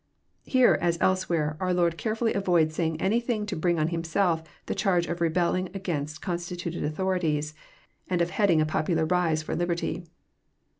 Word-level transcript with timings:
Here, 0.45 0.79
as 0.81 0.97
elsewhere, 0.99 1.57
our 1.59 1.75
Lord 1.75 1.95
carefblly 1.95 2.33
avoids 2.33 2.73
saying 2.73 2.99
anything 2.99 3.45
to 3.45 3.55
bring 3.55 3.77
on 3.77 3.89
Himself 3.89 4.41
the 4.65 4.73
charge 4.73 5.05
of 5.05 5.21
rebelling 5.21 5.69
against 5.75 6.23
constituted 6.23 6.83
authorities, 6.83 7.53
and 8.09 8.19
of 8.19 8.31
heading 8.31 8.59
a 8.59 8.65
popular 8.65 9.05
rise 9.05 9.43
for 9.43 9.55
liberty. 9.55 10.03